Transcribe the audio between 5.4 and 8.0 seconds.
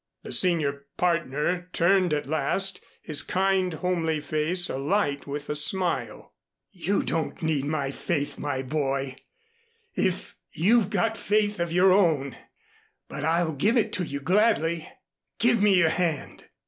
a smile. "You don't need my